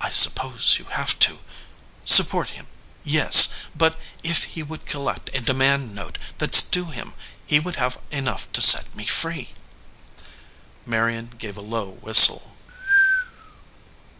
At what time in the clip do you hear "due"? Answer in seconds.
6.62-6.92